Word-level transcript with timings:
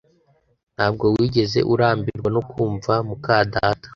Ntabwo 0.75 1.05
wigeze 1.15 1.59
urambirwa 1.73 2.29
no 2.35 2.41
kumva 2.49 2.93
muka 3.07 3.35
data? 3.53 3.87